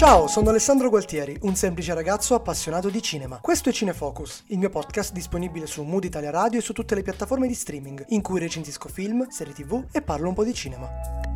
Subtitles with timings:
[0.00, 3.36] Ciao, sono Alessandro Gualtieri, un semplice ragazzo appassionato di cinema.
[3.36, 7.02] Questo è Cinefocus, il mio podcast disponibile su Mood Italia Radio e su tutte le
[7.02, 11.29] piattaforme di streaming, in cui recensisco film, serie tv e parlo un po' di cinema.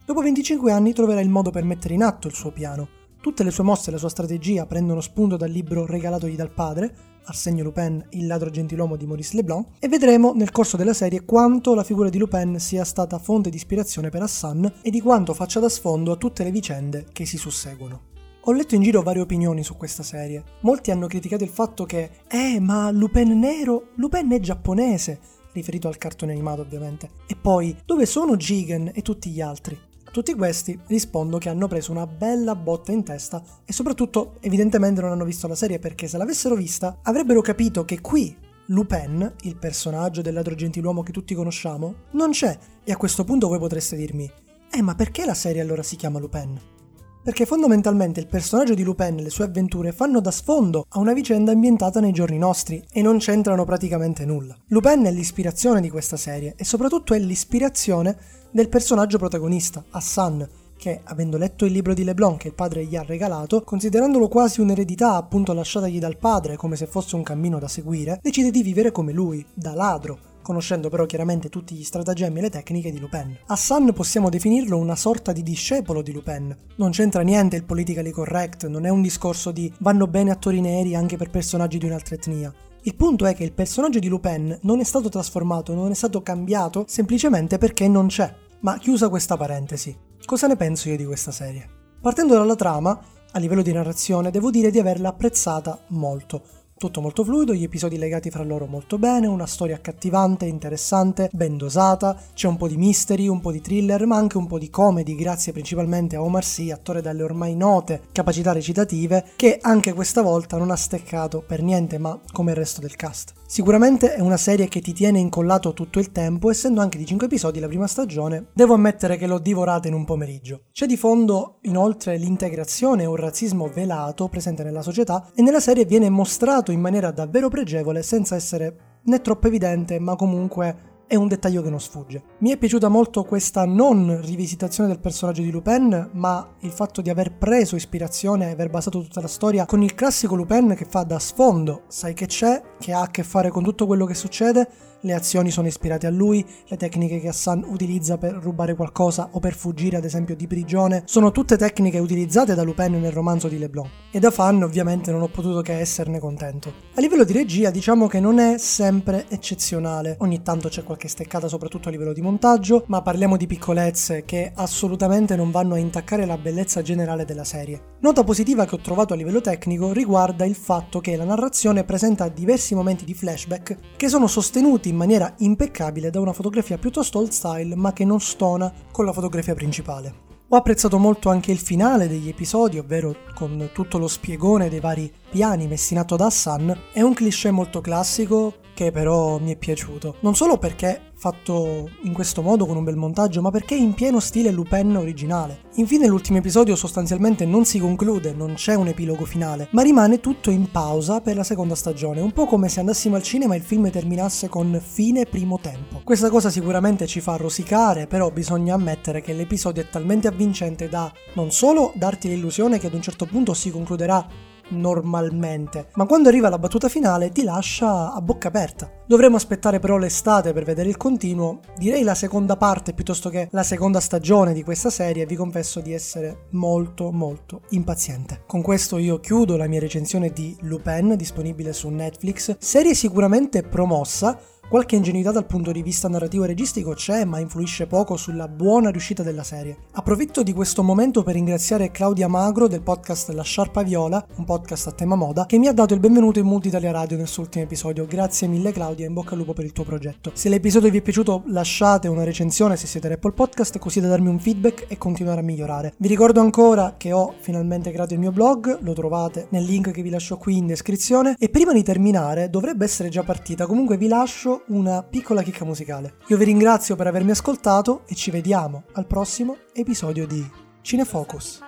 [0.05, 2.87] Dopo 25 anni troverà il modo per mettere in atto il suo piano.
[3.19, 6.93] Tutte le sue mosse e la sua strategia prendono spunto dal libro regalatogli dal padre,
[7.23, 11.73] Arsène Lupin, il ladro gentiluomo di Maurice Leblanc, e vedremo nel corso della serie quanto
[11.73, 15.59] la figura di Lupin sia stata fonte di ispirazione per Hassan e di quanto faccia
[15.59, 18.18] da sfondo a tutte le vicende che si susseguono.
[18.49, 20.43] Ho letto in giro varie opinioni su questa serie.
[20.61, 25.19] Molti hanno criticato il fatto che, eh, ma Lupin nero, Lupin è giapponese,
[25.53, 27.11] riferito al cartone animato ovviamente.
[27.27, 29.79] E poi, dove sono Jigen e tutti gli altri?
[30.03, 34.99] A tutti questi rispondo che hanno preso una bella botta in testa e soprattutto evidentemente
[34.99, 38.35] non hanno visto la serie perché se l'avessero vista avrebbero capito che qui
[38.69, 43.47] Lupin, il personaggio del ladro gentiluomo che tutti conosciamo, non c'è e a questo punto
[43.47, 44.27] voi potreste dirmi
[44.71, 46.77] eh ma perché la serie allora si chiama Lupin?
[47.21, 51.13] Perché fondamentalmente il personaggio di Lupin e le sue avventure fanno da sfondo a una
[51.13, 54.57] vicenda ambientata nei giorni nostri e non c'entrano praticamente nulla.
[54.67, 58.17] Lupin è l'ispirazione di questa serie e soprattutto è l'ispirazione
[58.51, 60.47] del personaggio protagonista, Hassan,
[60.77, 64.61] che, avendo letto il libro di Leblanc che il padre gli ha regalato, considerandolo quasi
[64.61, 68.91] un'eredità appunto lasciatagli dal padre come se fosse un cammino da seguire, decide di vivere
[68.91, 73.37] come lui, da ladro, conoscendo però chiaramente tutti gli stratagemmi e le tecniche di Lupin.
[73.45, 76.57] Hassan possiamo definirlo una sorta di discepolo di Lupin.
[76.77, 80.95] Non c'entra niente il politically correct, non è un discorso di vanno bene attori neri
[80.95, 82.51] anche per personaggi di un'altra etnia.
[82.81, 86.23] Il punto è che il personaggio di Lupin non è stato trasformato, non è stato
[86.23, 88.33] cambiato semplicemente perché non c'è.
[88.61, 89.95] Ma chiusa questa parentesi,
[90.25, 91.69] cosa ne penso io di questa serie?
[92.01, 92.99] Partendo dalla trama,
[93.33, 96.41] a livello di narrazione, devo dire di averla apprezzata molto.
[96.79, 101.57] Tutto molto fluido, gli episodi legati fra loro molto bene, una storia accattivante, interessante, ben
[101.57, 104.69] dosata, c'è un po' di mystery, un po' di thriller, ma anche un po' di
[104.69, 110.21] comedy, grazie principalmente a Omar Sy, attore dalle ormai note capacità recitative, che anche questa
[110.21, 113.33] volta non ha steccato per niente, ma come il resto del cast.
[113.45, 117.25] Sicuramente è una serie che ti tiene incollato tutto il tempo, essendo anche di 5
[117.25, 120.61] episodi la prima stagione, devo ammettere che l'ho divorata in un pomeriggio.
[120.71, 125.83] C'è di fondo inoltre l'integrazione e un razzismo velato presente nella società e nella serie
[125.83, 131.27] viene mostrato in maniera davvero pregevole senza essere né troppo evidente, ma comunque è un
[131.27, 132.21] dettaglio che non sfugge.
[132.37, 137.09] Mi è piaciuta molto questa non rivisitazione del personaggio di Lupin, ma il fatto di
[137.09, 141.01] aver preso ispirazione e aver basato tutta la storia con il classico Lupin che fa
[141.01, 144.69] da sfondo, sai che c'è, che ha a che fare con tutto quello che succede,
[145.01, 149.39] le azioni sono ispirate a lui, le tecniche che Hassan utilizza per rubare qualcosa o
[149.39, 153.57] per fuggire ad esempio di prigione sono tutte tecniche utilizzate da Lupin nel romanzo di
[153.57, 156.73] Leblanc e da fan ovviamente non ho potuto che esserne contento.
[156.95, 161.47] A livello di regia diciamo che non è sempre eccezionale, ogni tanto c'è qualche steccata
[161.47, 166.25] soprattutto a livello di montaggio, ma parliamo di piccolezze che assolutamente non vanno a intaccare
[166.25, 167.95] la bellezza generale della serie.
[168.01, 172.27] Nota positiva che ho trovato a livello tecnico riguarda il fatto che la narrazione presenta
[172.27, 177.29] diversi momenti di flashback che sono sostenuti in maniera impeccabile da una fotografia piuttosto old
[177.29, 180.27] style ma che non stona con la fotografia principale.
[180.51, 185.13] Ho apprezzato molto anche il finale degli episodi, ovvero con tutto lo spiegone dei vari
[185.29, 186.75] piani messi in atto da Hassan.
[186.91, 190.15] È un cliché molto classico che però mi è piaciuto.
[190.21, 194.21] Non solo perché fatto in questo modo con un bel montaggio, ma perché in pieno
[194.21, 195.63] stile Lupin originale.
[195.75, 200.49] Infine l'ultimo episodio sostanzialmente non si conclude, non c'è un epilogo finale, ma rimane tutto
[200.49, 203.63] in pausa per la seconda stagione, un po' come se andassimo al cinema e il
[203.63, 205.99] film terminasse con fine primo tempo.
[206.05, 211.11] Questa cosa sicuramente ci fa rosicare, però bisogna ammettere che l'episodio è talmente avvincente da
[211.33, 214.25] non solo darti l'illusione che ad un certo punto si concluderà
[214.69, 218.91] normalmente, ma quando arriva la battuta finale ti lascia a bocca aperta.
[219.05, 223.63] Dovremo aspettare però l'estate per vedere il continuo, direi la seconda parte piuttosto che la
[223.63, 228.43] seconda stagione di questa serie, vi confesso di essere molto molto impaziente.
[228.45, 234.39] Con questo io chiudo la mia recensione di Lupin disponibile su Netflix, serie sicuramente promossa,
[234.69, 238.91] Qualche ingenuità dal punto di vista narrativo e registico c'è, ma influisce poco sulla buona
[238.91, 239.75] riuscita della serie.
[239.93, 244.85] Approfitto di questo momento per ringraziare Claudia Magro del podcast La Sciarpa Viola, un podcast
[244.85, 247.41] a tema moda, che mi ha dato il benvenuto in Multi Italia Radio nel suo
[247.41, 248.05] ultimo episodio.
[248.05, 250.29] Grazie mille Claudia in bocca al lupo per il tuo progetto.
[250.35, 254.29] Se l'episodio vi è piaciuto lasciate una recensione se siete Apple Podcast così da darmi
[254.29, 255.95] un feedback e continuare a migliorare.
[255.97, 260.03] Vi ricordo ancora che ho finalmente creato il mio blog, lo trovate nel link che
[260.03, 264.07] vi lascio qui in descrizione e prima di terminare dovrebbe essere già partita, comunque vi
[264.07, 266.15] lascio una piccola chicca musicale.
[266.27, 270.47] Io vi ringrazio per avermi ascoltato e ci vediamo al prossimo episodio di
[270.81, 271.61] Cinefocus.